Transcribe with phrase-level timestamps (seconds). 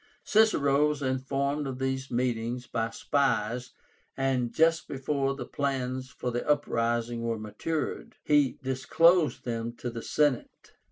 [0.23, 3.69] Cicero was informed of these meetings by spies,
[4.17, 10.01] and just before the plans for the uprising were matured, he disclosed them to the
[10.01, 10.71] Senate.